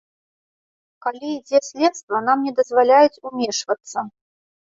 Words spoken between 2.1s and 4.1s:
нам не дазваляюць умешвацца.